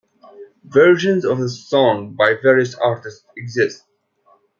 [0.65, 3.83] Versions of the song by various artists exist.